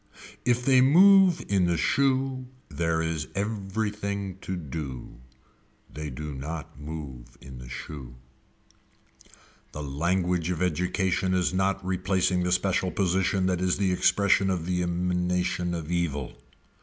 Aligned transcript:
If 0.45 0.65
they 0.65 0.81
move 0.81 1.45
in 1.47 1.67
the 1.67 1.77
shoe 1.77 2.47
there 2.69 3.03
is 3.03 3.27
everything 3.35 4.39
to 4.39 4.55
do. 4.55 5.19
They 5.93 6.09
do 6.09 6.33
not 6.33 6.79
move 6.79 7.37
in 7.39 7.59
the 7.59 7.69
shoe. 7.69 8.15
The 9.73 9.83
language 9.83 10.49
of 10.49 10.59
education 10.63 11.35
is 11.35 11.53
not 11.53 11.85
replacing 11.85 12.41
the 12.41 12.51
special 12.51 12.89
position 12.89 13.45
that 13.45 13.61
is 13.61 13.77
the 13.77 13.91
expression 13.93 14.49
of 14.49 14.65
the 14.65 14.81
emanation 14.81 15.75
of 15.75 15.91
evil. 15.91 16.33